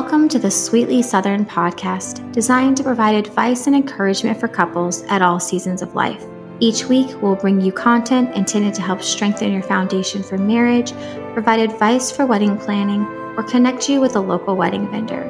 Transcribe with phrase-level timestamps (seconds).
[0.00, 5.20] Welcome to the Sweetly Southern podcast, designed to provide advice and encouragement for couples at
[5.20, 6.24] all seasons of life.
[6.58, 10.92] Each week, we'll bring you content intended to help strengthen your foundation for marriage,
[11.34, 13.04] provide advice for wedding planning,
[13.36, 15.28] or connect you with a local wedding vendor.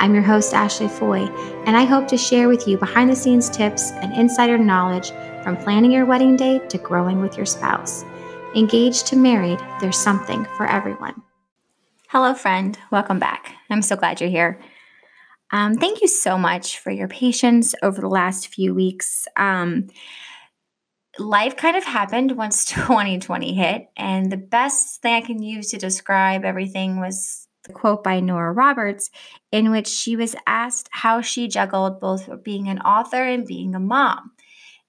[0.00, 1.26] I'm your host, Ashley Foy,
[1.64, 5.12] and I hope to share with you behind the scenes tips and insider knowledge
[5.44, 8.04] from planning your wedding day to growing with your spouse.
[8.56, 11.22] Engaged to married, there's something for everyone.
[12.10, 12.78] Hello, friend.
[12.90, 13.52] Welcome back.
[13.68, 14.58] I'm so glad you're here.
[15.50, 19.28] Um, thank you so much for your patience over the last few weeks.
[19.36, 19.88] Um,
[21.18, 25.76] life kind of happened once 2020 hit, and the best thing I can use to
[25.76, 29.10] describe everything was the quote by Nora Roberts,
[29.52, 33.80] in which she was asked how she juggled both being an author and being a
[33.80, 34.30] mom.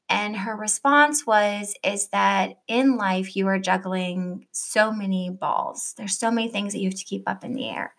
[0.09, 5.93] And her response was is that in life you are juggling so many balls.
[5.97, 7.93] There's so many things that you have to keep up in the air.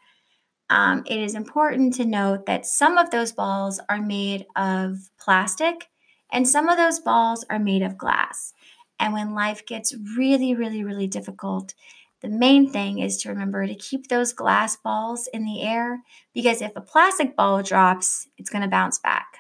[0.70, 5.88] Um, it is important to note that some of those balls are made of plastic
[6.32, 8.52] and some of those balls are made of glass.
[8.98, 11.74] And when life gets really, really, really difficult,
[12.22, 16.00] the main thing is to remember to keep those glass balls in the air
[16.34, 19.38] because if a plastic ball drops, it's going to bounce back.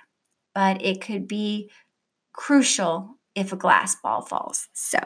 [0.54, 1.70] But it could be
[2.32, 4.68] crucial if a glass ball falls.
[4.72, 4.98] So,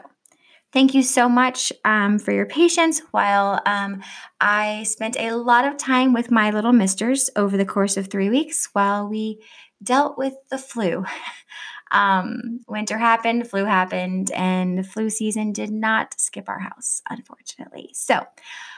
[0.73, 4.01] thank you so much um, for your patience while um,
[4.41, 8.29] I spent a lot of time with my little misters over the course of three
[8.29, 9.41] weeks while we
[9.81, 11.05] dealt with the flu.
[11.91, 17.91] um, winter happened, flu happened, and the flu season did not skip our house, unfortunately.
[17.93, 18.25] So,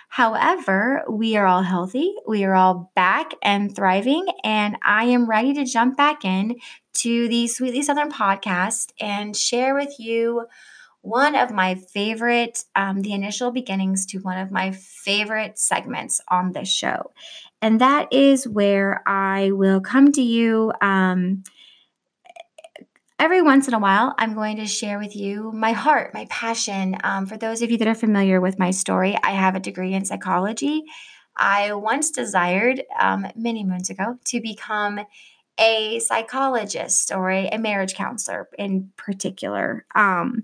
[0.08, 5.54] However, we are all healthy, we are all back and thriving, and I am ready
[5.54, 6.56] to jump back in
[6.96, 10.48] to the Sweetly Southern podcast and share with you
[11.02, 16.52] one of my favorite, um, the initial beginnings to one of my favorite segments on
[16.52, 17.12] this show.
[17.62, 20.74] And that is where I will come to you.
[20.82, 21.44] Um,
[23.20, 26.98] every once in a while, I'm going to share with you my heart, my passion.
[27.04, 29.94] Um, for those of you that are familiar with my story, I have a degree
[29.94, 30.84] in psychology.
[31.36, 35.00] I once desired, um, many moons ago, to become
[35.60, 39.86] a psychologist or a, a marriage counselor in particular.
[39.96, 40.44] Um,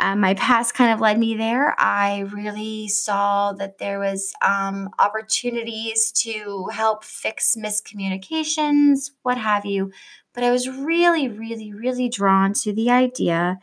[0.00, 1.74] uh, my past kind of led me there.
[1.78, 9.92] I really saw that there was um, opportunities to help fix miscommunications, what have you.
[10.32, 13.58] But I was really, really, really drawn to the idea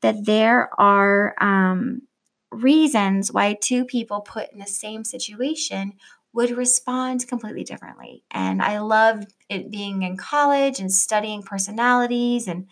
[0.00, 2.02] that there are um,
[2.50, 5.92] reasons why two people put in the same situation
[6.32, 8.24] would respond completely differently.
[8.30, 12.66] And I loved it being in college and studying personalities and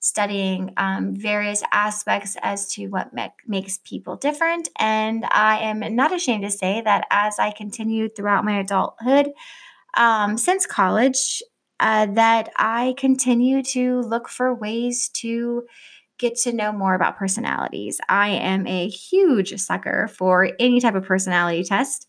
[0.00, 3.10] studying um, various aspects as to what
[3.46, 4.68] makes people different.
[4.78, 9.28] And I am not ashamed to say that as I continued throughout my adulthood,
[9.96, 11.42] um, since college,
[11.80, 15.64] uh, that I continue to look for ways to
[16.18, 18.00] get to know more about personalities.
[18.08, 22.06] I am a huge sucker for any type of personality test.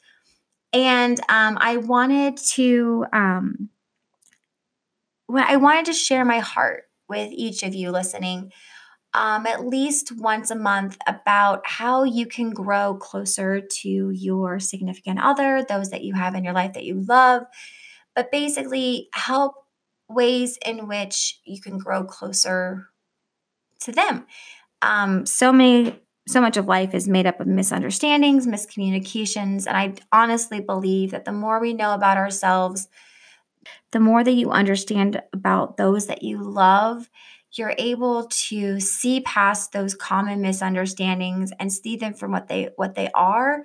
[0.74, 3.70] And um, I wanted to, um,
[5.34, 8.52] I wanted to share my heart with each of you listening
[9.14, 15.20] um, at least once a month about how you can grow closer to your significant
[15.20, 17.44] other, those that you have in your life that you love,
[18.16, 19.56] but basically help
[20.08, 22.88] ways in which you can grow closer
[23.82, 24.26] to them.
[24.82, 29.96] Um, so many so much of life is made up of misunderstandings, miscommunications, and I
[30.12, 32.88] honestly believe that the more we know about ourselves,
[33.92, 37.10] the more that you understand about those that you love,
[37.54, 42.96] you're able to see past those common misunderstandings and see them from what they what
[42.96, 43.64] they are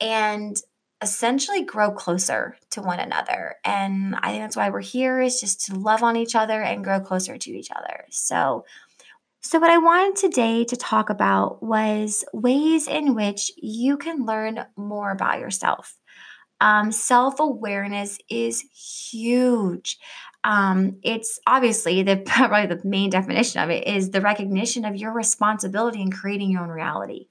[0.00, 0.56] and
[1.02, 3.56] essentially grow closer to one another.
[3.64, 6.84] And I think that's why we're here is just to love on each other and
[6.84, 8.04] grow closer to each other.
[8.10, 8.64] So
[9.42, 14.66] so, what I wanted today to talk about was ways in which you can learn
[14.76, 15.94] more about yourself.
[16.60, 18.62] Um, Self awareness is
[19.10, 19.98] huge.
[20.44, 25.12] Um, it's obviously the probably the main definition of it is the recognition of your
[25.12, 27.26] responsibility in creating your own reality.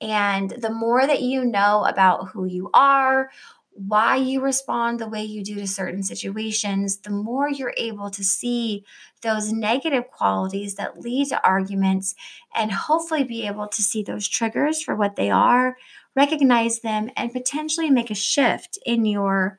[0.00, 3.30] And the more that you know about who you are,
[3.72, 8.24] why you respond the way you do to certain situations, the more you're able to
[8.24, 8.84] see
[9.22, 12.14] those negative qualities that lead to arguments
[12.54, 15.76] and hopefully be able to see those triggers for what they are,
[16.16, 19.58] recognize them and potentially make a shift in your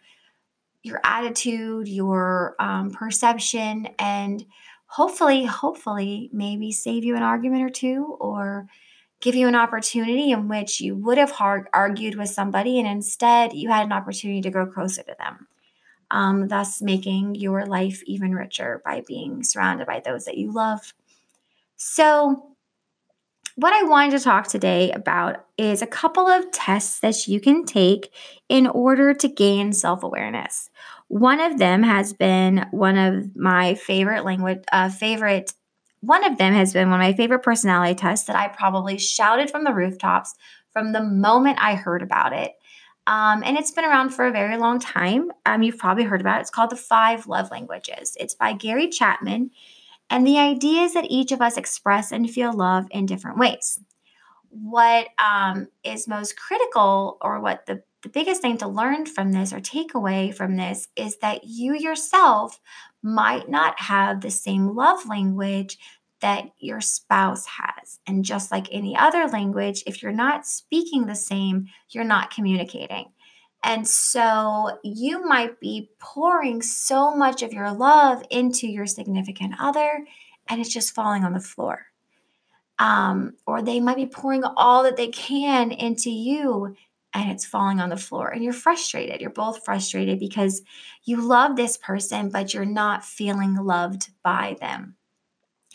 [0.83, 4.43] your attitude, your um, perception and
[4.87, 8.67] hopefully hopefully maybe save you an argument or two or
[9.21, 11.33] give you an opportunity in which you would have
[11.71, 15.47] argued with somebody and instead you had an opportunity to grow closer to them
[16.11, 20.93] um, thus making your life even richer by being surrounded by those that you love.
[21.77, 22.50] So
[23.55, 27.65] what I wanted to talk today about is a couple of tests that you can
[27.65, 28.13] take
[28.49, 30.69] in order to gain self awareness.
[31.07, 35.53] One of them has been one of my favorite language, uh, favorite
[36.01, 39.51] one of them has been one of my favorite personality tests that I probably shouted
[39.51, 40.33] from the rooftops
[40.73, 42.53] from the moment I heard about it.
[43.07, 45.31] Um, and it's been around for a very long time.
[45.45, 46.41] Um, you've probably heard about it.
[46.41, 48.15] It's called the Five Love Languages.
[48.19, 49.51] It's by Gary Chapman.
[50.11, 53.79] And the idea is that each of us express and feel love in different ways.
[54.49, 59.53] What um, is most critical, or what the, the biggest thing to learn from this
[59.53, 62.59] or take away from this, is that you yourself
[63.01, 65.77] might not have the same love language
[66.19, 67.99] that your spouse has.
[68.05, 73.05] And just like any other language, if you're not speaking the same, you're not communicating.
[73.63, 80.05] And so you might be pouring so much of your love into your significant other,
[80.47, 81.85] and it's just falling on the floor.
[82.79, 86.75] Um, or they might be pouring all that they can into you,
[87.13, 89.19] and it's falling on the floor and you're frustrated.
[89.19, 90.61] You're both frustrated because
[91.03, 94.95] you love this person, but you're not feeling loved by them.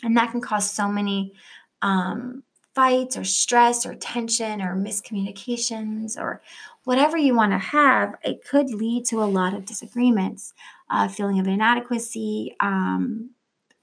[0.03, 1.33] And that can cause so many
[1.81, 2.43] um,
[2.73, 6.41] fights or stress or tension or miscommunications or
[6.87, 8.15] whatever you want to have.
[8.23, 10.53] It could lead to a lot of disagreements,
[10.89, 13.31] a feeling of inadequacy, um,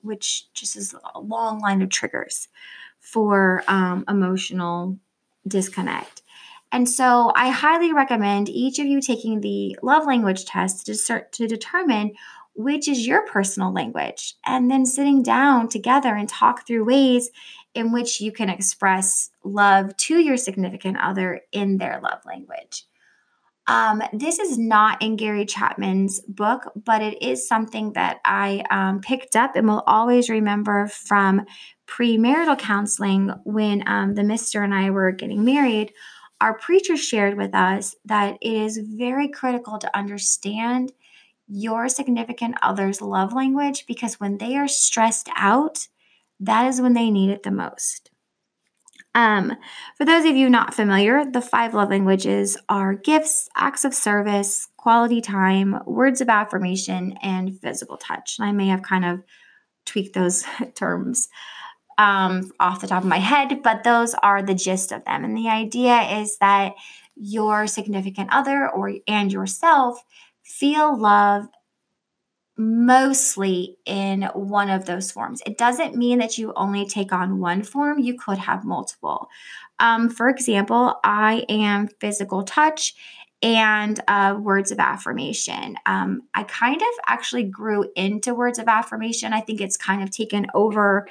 [0.00, 2.48] which just is a long line of triggers
[3.00, 4.98] for um, emotional
[5.46, 6.22] disconnect.
[6.72, 11.30] And so I highly recommend each of you taking the love language test to start
[11.32, 12.12] to determine
[12.54, 17.30] which is your personal language and then sitting down together and talk through ways
[17.74, 22.86] in which you can express love to your significant other in their love language.
[23.66, 29.00] Um, this is not in Gary Chapman's book, but it is something that I um,
[29.00, 31.46] picked up and will always remember from
[31.86, 35.92] premarital counseling when um, the mister and I were getting married
[36.40, 40.92] our preacher shared with us that it is very critical to understand
[41.48, 45.88] your significant other's love language because when they are stressed out,
[46.40, 48.10] that is when they need it the most.
[49.14, 49.56] Um,
[49.96, 54.68] for those of you not familiar, the five love languages are gifts, acts of service,
[54.76, 58.38] quality time, words of affirmation, and physical touch.
[58.38, 59.22] And I may have kind of
[59.86, 60.44] tweaked those
[60.74, 61.28] terms
[61.96, 65.24] um, off the top of my head, but those are the gist of them.
[65.24, 66.74] And the idea is that
[67.16, 70.02] your significant other or and yourself
[70.42, 71.46] feel love
[72.56, 75.42] mostly in one of those forms.
[75.44, 79.28] It doesn't mean that you only take on one form, you could have multiple.
[79.80, 82.94] Um, for example, I am physical touch
[83.42, 85.76] and uh, words of affirmation.
[85.84, 89.32] Um, I kind of actually grew into words of affirmation.
[89.32, 91.06] I think it's kind of taken over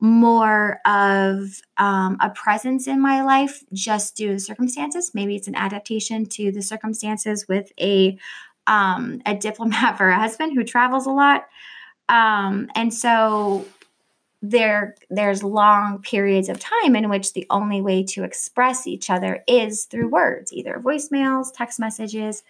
[0.00, 5.10] more of um, a presence in my life just due to circumstances.
[5.14, 8.16] Maybe it's an adaptation to the circumstances with a
[8.68, 11.46] um, a diplomat for a husband who travels a lot,
[12.08, 13.66] um, and so
[14.40, 19.42] there there's long periods of time in which the only way to express each other
[19.48, 22.44] is through words, either voicemails, text messages,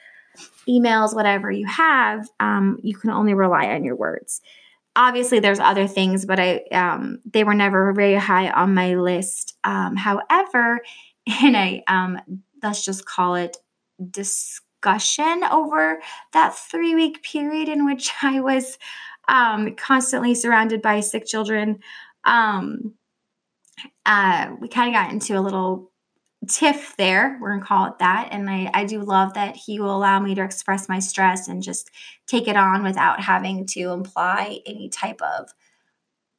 [0.68, 2.28] emails, whatever you have.
[2.40, 4.42] Um, you can only rely on your words
[4.98, 9.56] obviously there's other things but i um, they were never very high on my list
[9.64, 10.80] um, however
[11.42, 12.20] in a um,
[12.62, 13.56] let's just call it
[14.80, 16.00] discussion over
[16.32, 18.78] that three week period in which i was
[19.28, 21.80] um, constantly surrounded by sick children.
[22.24, 22.94] Um,
[24.06, 25.92] uh, we kind of got into a little
[26.48, 29.94] tiff there we're gonna call it that and I, I do love that he will
[29.94, 31.90] allow me to express my stress and just
[32.26, 35.50] take it on without having to imply any type of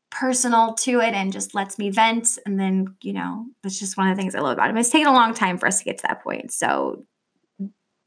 [0.09, 2.39] personal to it and just lets me vent.
[2.45, 4.77] And then you know that's just one of the things i love about him.
[4.77, 7.05] It's taken a long time for us to get to that point so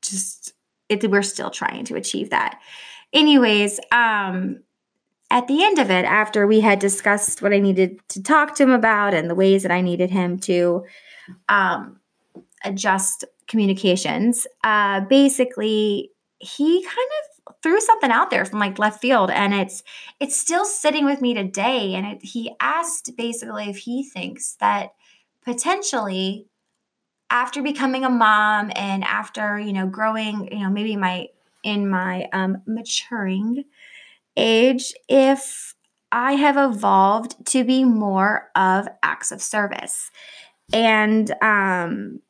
[0.02, 0.52] just
[0.88, 2.60] it, we're still trying to achieve that.
[3.12, 4.60] Anyways um
[5.30, 8.62] at the end of it after we had discussed what i needed to talk to
[8.62, 10.84] him about and the ways that i needed him to
[11.48, 12.00] um,
[12.64, 19.30] adjust communications, uh, basically he kind of threw something out there from like left field
[19.30, 19.82] and it's
[20.20, 24.94] it's still sitting with me today and it, he asked basically if he thinks that
[25.44, 26.46] potentially
[27.32, 31.26] after becoming a mom and after you know growing you know maybe my
[31.64, 33.64] in my um, maturing
[34.36, 35.74] age if
[36.12, 40.10] i have evolved to be more of acts of service.
[40.72, 42.20] And um,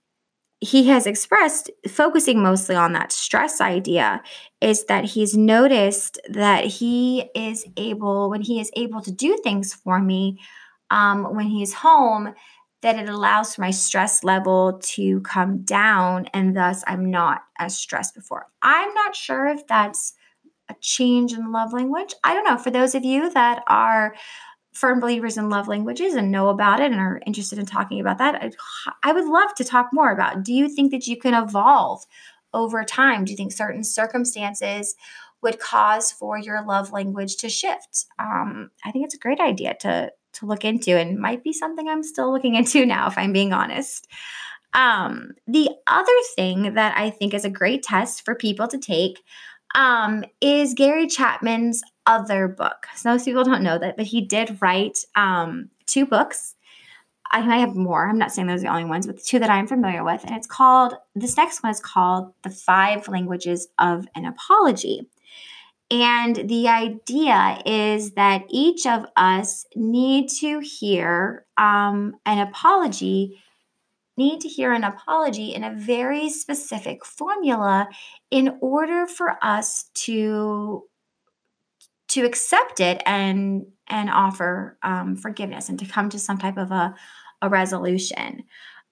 [0.61, 4.23] he has expressed, focusing mostly on that stress idea,
[4.61, 9.73] is that he's noticed that he is able, when he is able to do things
[9.73, 10.41] for me
[10.91, 12.35] um, when he's home,
[12.83, 17.77] that it allows for my stress level to come down and thus I'm not as
[17.77, 18.47] stressed before.
[18.61, 20.15] I'm not sure if that's
[20.69, 22.13] a change in love language.
[22.25, 22.59] I don't know.
[22.59, 24.15] For those of you that are
[24.73, 28.19] firm believers in love languages and know about it and are interested in talking about
[28.19, 28.57] that, I'd,
[29.03, 30.43] I would love to talk more about.
[30.43, 32.05] Do you think that you can evolve
[32.55, 33.25] over time?
[33.25, 34.95] Do you think certain circumstances
[35.43, 38.07] would cause for your love language to shift?
[38.19, 41.89] Um, I think it's a great idea to to look into and might be something
[41.89, 44.07] I'm still looking into now, if I'm being honest.
[44.75, 49.23] Um, the other thing that I think is a great test for people to take
[49.75, 52.87] um, is Gary Chapman's other book.
[52.97, 56.55] So most people don't know that, but he did write um, two books.
[57.31, 58.07] I might have more.
[58.07, 60.23] I'm not saying those are the only ones, but the two that I'm familiar with.
[60.25, 65.09] And it's called, this next one is called The Five Languages of an Apology.
[65.93, 73.43] And the idea is that each of us need to hear um, an apology,
[74.17, 77.89] need to hear an apology in a very specific formula
[78.31, 80.85] in order for us to
[82.09, 86.71] to accept it and and offer um, forgiveness and to come to some type of
[86.71, 86.95] a,
[87.43, 88.45] a resolution.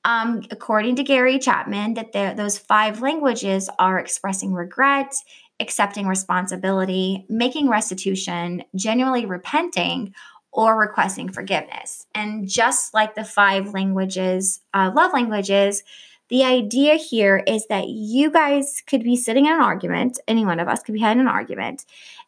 [0.04, 5.14] Um, according to Gary Chapman, that those five languages are expressing regret,
[5.60, 10.14] accepting responsibility, making restitution, genuinely repenting,
[10.52, 12.06] or requesting forgiveness.
[12.14, 15.84] And just like the five languages, uh, love languages,
[16.28, 20.60] the idea here is that you guys could be sitting in an argument, any one
[20.60, 21.84] of us could be having an argument,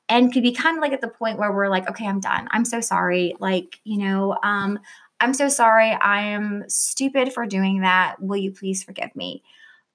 [0.09, 2.49] and could be kind of like at the point where we're like, okay, I'm done.
[2.51, 3.35] I'm so sorry.
[3.39, 4.79] Like, you know, um,
[5.21, 5.93] I'm so sorry.
[5.93, 8.17] I am stupid for doing that.
[8.21, 9.45] Will you please forgive me?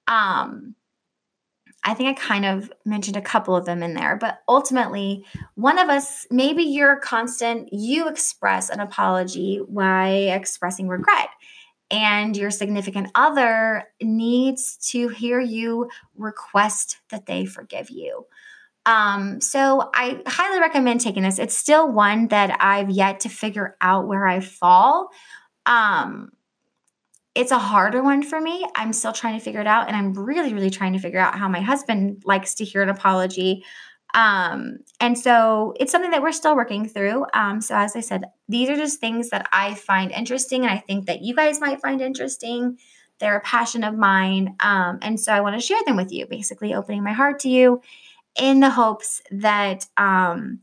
[0.06, 0.74] Um,
[1.84, 5.78] I think I kind of mentioned a couple of them in there, but ultimately, one
[5.78, 11.28] of us, maybe you're constant, you express an apology by expressing regret.
[11.90, 18.26] And your significant other needs to hear you request that they forgive you.
[18.84, 21.38] Um, so I highly recommend taking this.
[21.38, 25.10] It's still one that I've yet to figure out where I fall.
[25.66, 26.32] Um,
[27.34, 28.66] it's a harder one for me.
[28.74, 29.86] I'm still trying to figure it out.
[29.86, 32.88] And I'm really, really trying to figure out how my husband likes to hear an
[32.88, 33.64] apology.
[34.14, 37.26] Um, and so it's something that we're still working through.
[37.34, 40.78] Um, so, as I said, these are just things that I find interesting and I
[40.78, 42.78] think that you guys might find interesting.
[43.18, 44.56] They're a passion of mine.
[44.60, 47.48] Um, and so I want to share them with you, basically opening my heart to
[47.48, 47.82] you
[48.40, 50.60] in the hopes that um,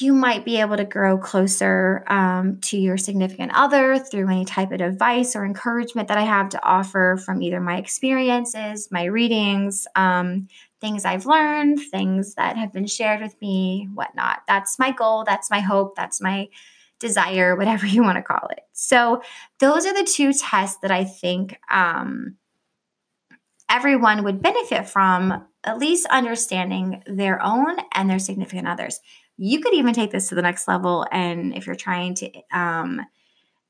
[0.00, 4.72] you might be able to grow closer um, to your significant other through any type
[4.72, 9.86] of advice or encouragement that I have to offer from either my experiences, my readings,
[9.96, 10.48] um,
[10.80, 14.42] things I've learned, things that have been shared with me, whatnot.
[14.46, 15.24] That's my goal.
[15.24, 15.96] That's my hope.
[15.96, 16.48] That's my
[16.98, 18.60] desire, whatever you want to call it.
[18.72, 19.22] So,
[19.58, 22.36] those are the two tests that I think um,
[23.68, 29.00] everyone would benefit from at least understanding their own and their significant others
[29.36, 31.06] you could even take this to the next level.
[31.12, 33.02] And if you're trying to um,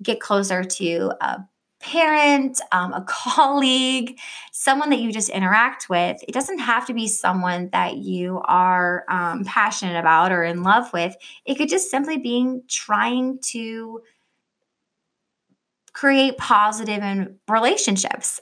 [0.02, 1.44] get closer to a
[1.80, 4.18] parent, um, a colleague,
[4.52, 9.04] someone that you just interact with, it doesn't have to be someone that you are
[9.08, 11.16] um, passionate about or in love with.
[11.44, 14.02] It could just simply be trying to
[15.92, 18.40] create positive and relationships.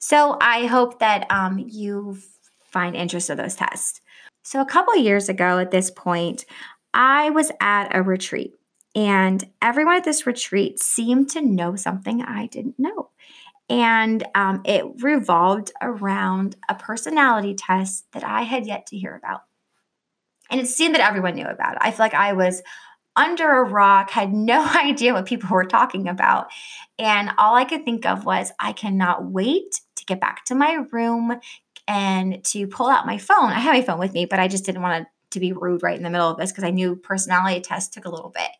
[0.00, 2.18] So I hope that um, you
[2.64, 4.00] find interest in those tests.
[4.44, 6.44] So, a couple years ago at this point,
[6.92, 8.54] I was at a retreat,
[8.94, 13.08] and everyone at this retreat seemed to know something I didn't know.
[13.70, 19.44] And um, it revolved around a personality test that I had yet to hear about.
[20.50, 21.78] And it seemed that everyone knew about it.
[21.80, 22.62] I feel like I was
[23.16, 26.48] under a rock, had no idea what people were talking about.
[26.98, 30.84] And all I could think of was, I cannot wait to get back to my
[30.92, 31.40] room,
[31.86, 33.50] and to pull out my phone.
[33.50, 35.96] I have my phone with me, but I just didn't want to be rude right
[35.96, 38.50] in the middle of this because I knew personality test took a little bit.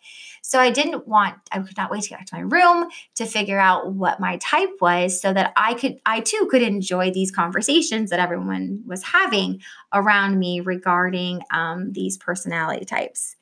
[0.43, 3.25] So I didn't want, I could not wait to get back to my room to
[3.25, 7.31] figure out what my type was so that I could, I too could enjoy these
[7.31, 9.63] conversations that everyone was having
[9.93, 13.37] around me regarding um, these personality types.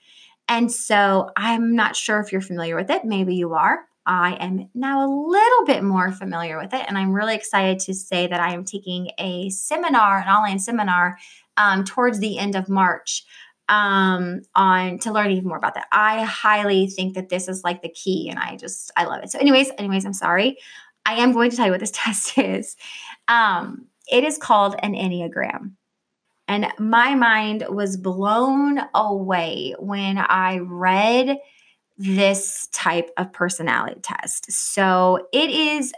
[0.49, 3.05] And so I'm not sure if you're familiar with it.
[3.05, 3.87] Maybe you are.
[4.07, 6.85] I am now a little bit more familiar with it.
[6.89, 11.19] And I'm really excited to say that I am taking a seminar, an online seminar,
[11.57, 13.25] um, towards the end of March.
[13.69, 15.87] um, on to learn even more about that.
[15.93, 19.31] I highly think that this is like the key, and I just I love it.
[19.31, 20.59] So, anyways, anyways, I'm sorry.
[21.07, 22.77] I am going to tell you what this test is.
[23.29, 25.73] Um, it is called an Enneagram.
[26.49, 31.39] And my mind was blown away when I read
[32.03, 34.51] this type of personality test.
[34.51, 35.93] So it is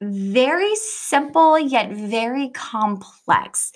[0.00, 3.72] very simple yet very complex.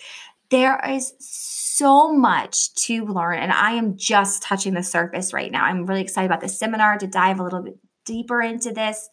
[0.51, 5.65] There is so much to learn, and I am just touching the surface right now.
[5.65, 9.09] I'm really excited about this seminar to dive a little bit deeper into this.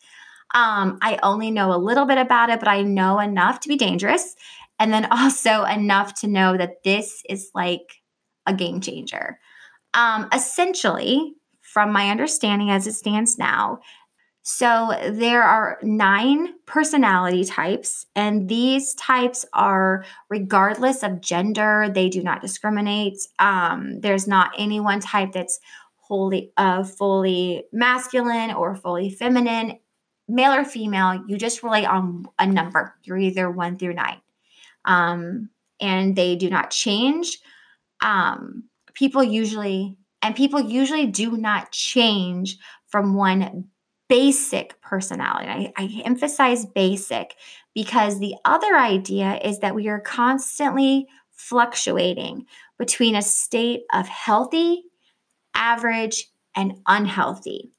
[0.56, 3.78] Um, I only know a little bit about it, but I know enough to be
[3.78, 4.36] dangerous,
[4.80, 8.02] and then also enough to know that this is like
[8.46, 9.40] a game changer.
[9.94, 11.37] Um, essentially,
[11.78, 13.80] from my understanding as it stands now,
[14.42, 22.24] so there are nine personality types, and these types are regardless of gender, they do
[22.24, 23.20] not discriminate.
[23.38, 25.60] Um, there's not any one type that's
[25.98, 29.78] wholly uh, fully masculine or fully feminine,
[30.28, 31.22] male or female.
[31.28, 32.96] You just rely on a number.
[33.04, 34.22] You're either one through nine,
[34.84, 37.38] um, and they do not change.
[38.02, 38.64] Um,
[38.96, 42.58] people usually and people usually do not change
[42.88, 43.66] from one
[44.10, 45.48] basic personality.
[45.48, 47.36] I, I, emphasize basic
[47.76, 52.46] because the other idea is that we are constantly fluctuating
[52.80, 54.84] between a state of healthy,
[55.54, 57.72] average, and unhealthy.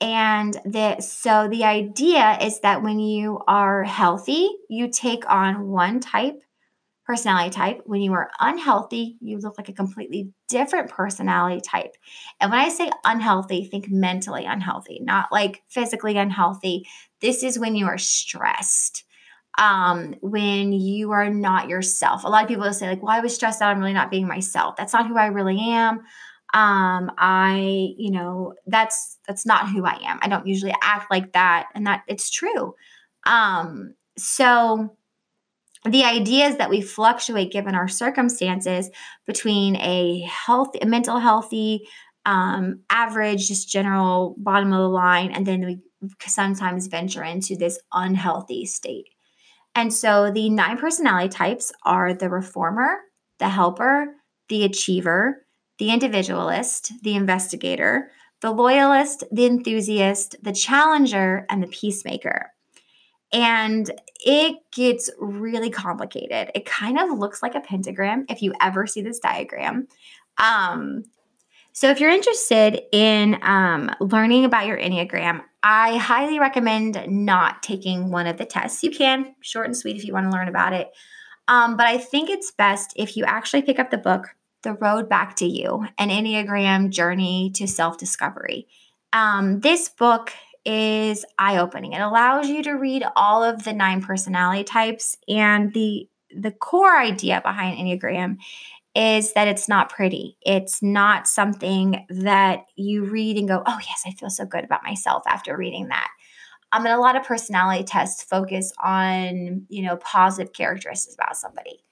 [0.00, 6.00] And the, so the idea is that when you are healthy, you take on one
[6.00, 6.42] type
[7.12, 7.82] personality type.
[7.84, 11.94] When you are unhealthy, you look like a completely different personality type.
[12.40, 16.86] And when I say unhealthy, think mentally unhealthy, not like physically unhealthy.
[17.20, 19.04] This is when you are stressed.
[19.58, 22.24] Um, when you are not yourself.
[22.24, 24.10] A lot of people will say, like, well, I was stressed out, I'm really not
[24.10, 24.76] being myself.
[24.76, 25.98] That's not who I really am.
[26.54, 30.18] Um, I, you know, that's that's not who I am.
[30.22, 32.74] I don't usually act like that, and that it's true.
[33.26, 34.96] Um, so
[35.84, 38.88] the idea is that we fluctuate given our circumstances
[39.26, 41.88] between a healthy, a mental healthy,
[42.24, 45.80] um, average, just general bottom of the line, and then we
[46.26, 49.08] sometimes venture into this unhealthy state.
[49.74, 52.98] And so the nine personality types are the reformer,
[53.38, 54.14] the helper,
[54.48, 55.46] the achiever,
[55.78, 62.51] the individualist, the investigator, the loyalist, the enthusiast, the challenger, and the peacemaker
[63.32, 63.90] and
[64.24, 66.50] it gets really complicated.
[66.54, 69.88] It kind of looks like a pentagram if you ever see this diagram.
[70.38, 71.04] Um,
[71.74, 78.10] so, if you're interested in um, learning about your Enneagram, I highly recommend not taking
[78.10, 78.82] one of the tests.
[78.82, 80.90] You can, short and sweet, if you want to learn about it.
[81.48, 84.28] Um, but I think it's best if you actually pick up the book,
[84.62, 88.68] The Road Back to You An Enneagram Journey to Self Discovery.
[89.14, 90.32] Um, this book
[90.64, 91.92] is eye opening.
[91.92, 96.96] It allows you to read all of the nine personality types and the the core
[96.96, 98.38] idea behind Enneagram
[98.94, 100.38] is that it's not pretty.
[100.42, 104.84] It's not something that you read and go, "Oh yes, I feel so good about
[104.84, 106.10] myself after reading that."
[106.72, 111.84] Um, and a lot of personality tests focus on, you know, positive characteristics about somebody.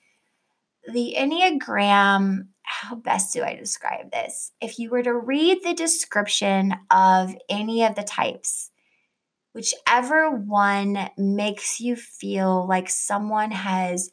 [0.92, 4.52] The Enneagram, how best do I describe this?
[4.60, 8.70] If you were to read the description of any of the types,
[9.54, 14.10] whichever one makes you feel like someone has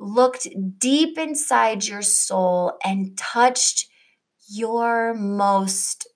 [0.00, 3.86] looked deep inside your soul and touched
[4.48, 6.08] your most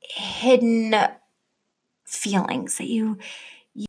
[0.00, 0.94] hidden
[2.04, 3.18] feelings that you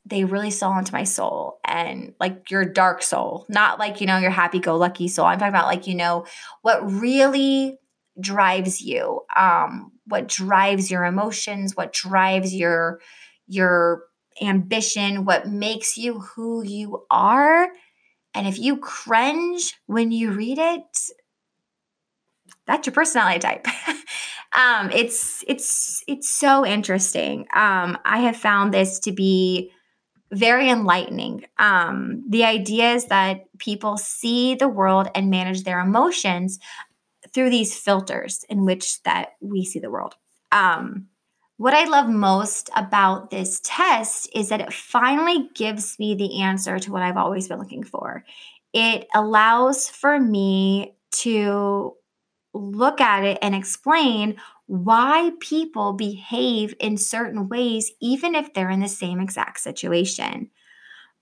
[0.06, 4.17] they really saw into my soul and like your dark soul, not like, you know,
[4.17, 5.26] your happy go lucky soul.
[5.26, 6.26] I'm talking about like, you know,
[6.62, 7.78] what really
[8.19, 13.00] drives you, um, what drives your emotions, what drives your
[13.47, 14.04] your
[14.41, 17.69] ambition, what makes you who you are.
[18.34, 20.84] And if you cringe when you read it,
[22.65, 23.65] that's your personality type.
[24.58, 27.47] um, it's it's it's so interesting.
[27.54, 29.71] Um, I have found this to be
[30.32, 31.46] very enlightening.
[31.58, 36.60] Um, the idea is that people see the world and manage their emotions
[37.34, 40.16] through these filters in which that we see the world.
[40.52, 41.08] Um,
[41.58, 46.78] what I love most about this test is that it finally gives me the answer
[46.78, 48.24] to what I've always been looking for.
[48.74, 51.96] It allows for me to
[52.54, 58.82] look at it and explain why people behave in certain ways, even if they're in
[58.82, 60.51] the same exact situation.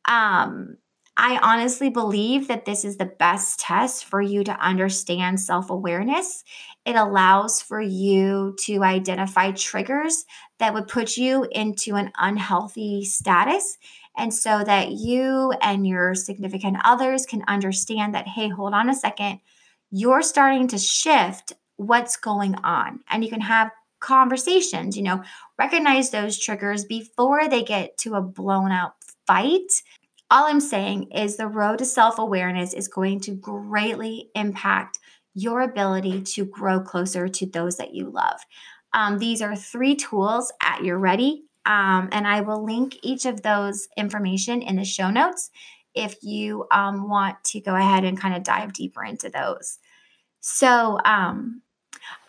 [0.08, 0.78] Um,
[1.18, 6.44] I honestly believe that this is the best test for you to understand self awareness.
[6.86, 10.26] It allows for you to identify triggers
[10.60, 13.78] that would put you into an unhealthy status.
[14.18, 18.96] And so that you and your significant others can understand that, hey, hold on a
[18.96, 19.40] second,
[19.92, 23.00] you're starting to shift what's going on.
[23.10, 25.24] And you can have conversations, you know,
[25.58, 28.94] recognize those triggers before they get to a blown out
[29.26, 29.82] fight.
[30.30, 35.00] All I'm saying is the road to self awareness is going to greatly impact
[35.34, 38.40] your ability to grow closer to those that you love.
[38.94, 43.42] Um, these are three tools at your ready, um, and I will link each of
[43.42, 45.52] those information in the show notes
[45.94, 49.80] if you um, want to go ahead and kind of dive deeper into those.
[50.42, 51.62] So, um,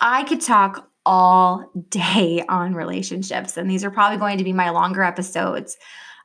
[0.01, 4.69] I could talk all day on relationships, and these are probably going to be my
[4.69, 5.77] longer episodes.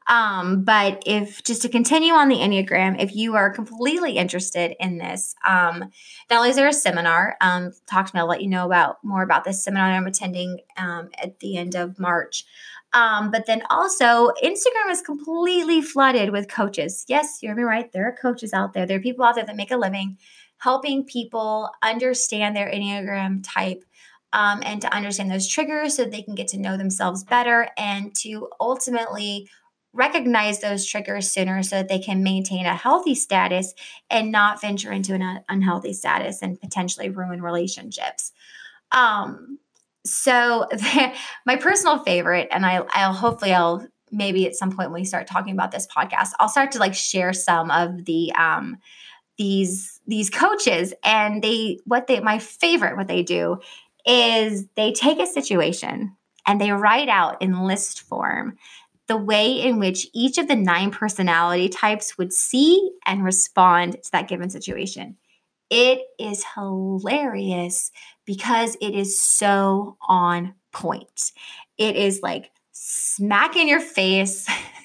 [0.08, 4.98] Um, but if just to continue on the Enneagram, if you are completely interested in
[4.98, 5.84] this, um,
[6.28, 8.96] not only is there a seminar, um, talk to me, I'll let you know about
[9.04, 12.44] more about this seminar I'm attending um, at the end of March.
[12.94, 17.04] Um, but then also, Instagram is completely flooded with coaches.
[17.08, 17.90] Yes, you heard me right.
[17.90, 18.84] There are coaches out there.
[18.84, 20.18] There are people out there that make a living
[20.62, 23.84] helping people understand their Enneagram type
[24.32, 28.14] um, and to understand those triggers so they can get to know themselves better and
[28.14, 29.48] to ultimately
[29.92, 33.74] recognize those triggers sooner so that they can maintain a healthy status
[34.08, 38.30] and not venture into an unhealthy status and potentially ruin relationships.
[38.92, 39.58] Um,
[40.06, 40.68] so
[41.44, 45.26] my personal favorite, and I, I'll hopefully I'll maybe at some point when we start
[45.26, 48.76] talking about this podcast, I'll start to like share some of the um,
[49.38, 53.58] these these coaches and they what they my favorite what they do
[54.06, 56.16] is they take a situation
[56.46, 58.56] and they write out in list form
[59.08, 64.10] the way in which each of the nine personality types would see and respond to
[64.12, 65.16] that given situation.
[65.70, 67.90] It is hilarious
[68.24, 71.32] because it is so on point.
[71.78, 74.46] It is like smack in your face.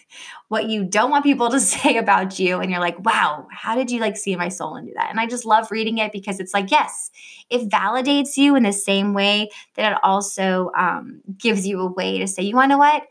[0.49, 3.91] what you don't want people to say about you and you're like wow how did
[3.91, 6.39] you like see my soul and do that and i just love reading it because
[6.39, 7.09] it's like yes
[7.49, 12.19] it validates you in the same way that it also um, gives you a way
[12.19, 13.03] to say you want to what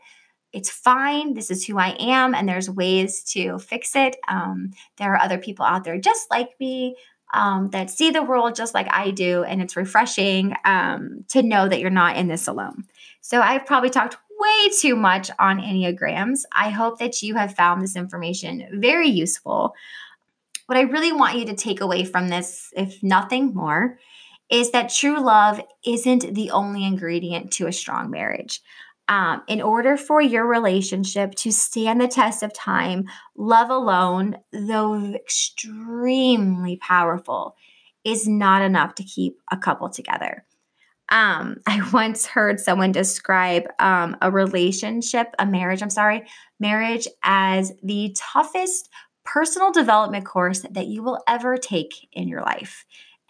[0.53, 5.13] it's fine this is who i am and there's ways to fix it um, there
[5.13, 6.95] are other people out there just like me
[7.33, 9.43] um, that see the world just like I do.
[9.43, 12.85] And it's refreshing um, to know that you're not in this alone.
[13.21, 16.41] So I've probably talked way too much on Enneagrams.
[16.53, 19.73] I hope that you have found this information very useful.
[20.67, 23.97] What I really want you to take away from this, if nothing more,
[24.49, 28.61] is that true love isn't the only ingredient to a strong marriage.
[29.09, 33.05] Um, in order for your relationship to stand the test of time,
[33.37, 37.55] love alone, though extremely powerful,
[38.03, 40.45] is not enough to keep a couple together.
[41.09, 46.27] Um, I once heard someone describe um, a relationship, a marriage, I'm sorry,
[46.59, 48.89] marriage as the toughest
[49.23, 52.85] personal development course that you will ever take in your life.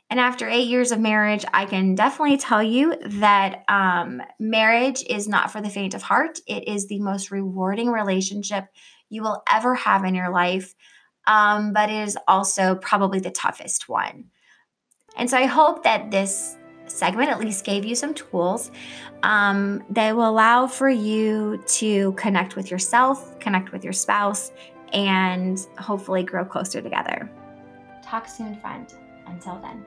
[0.10, 5.28] And after eight years of marriage, I can definitely tell you that um, marriage is
[5.28, 6.40] not for the faint of heart.
[6.48, 8.66] It is the most rewarding relationship
[9.10, 10.76] you will ever have in your life,
[11.26, 14.26] um, but it is also probably the toughest one.
[15.18, 16.56] And so I hope that this
[16.88, 18.72] segment at least gave you some tools
[19.24, 24.52] um, that will allow for you to connect with yourself, connect with your spouse,
[24.94, 27.30] and hopefully grow closer together.
[28.04, 28.94] Talk soon, friend.
[29.26, 29.84] Until then.